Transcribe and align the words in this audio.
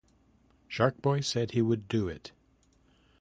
Shark 0.67 0.99
Boy 0.99 1.19
said 1.19 1.51
he 1.51 1.61
would 1.61 1.87
do 1.87 2.07
it. 2.07 2.31